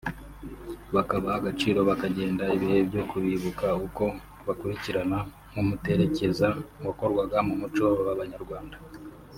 [0.95, 4.03] bakabaha agaciro bakagenda ibihe byo kubibuka uko
[4.45, 5.17] bakurikirana
[5.51, 6.47] nk’umuterekeza
[6.85, 8.77] wakorwaga mu muco w’Abanyarwanda